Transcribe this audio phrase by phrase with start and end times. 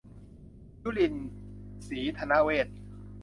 [0.81, 1.15] ยุลิน
[1.87, 2.75] ศรีธนะเวทย์